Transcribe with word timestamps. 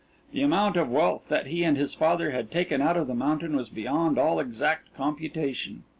The 0.33 0.41
amount 0.41 0.77
of 0.77 0.89
wealth 0.89 1.27
that 1.27 1.45
he 1.45 1.63
and 1.63 1.77
his 1.77 1.93
father 1.93 2.31
had 2.31 2.49
taken 2.49 2.81
out 2.81 2.97
of 2.97 3.05
the 3.05 3.13
mountain 3.13 3.55
was 3.55 3.69
beyond 3.69 4.17
all 4.17 4.39
exact 4.39 4.91
computation. 4.95 5.83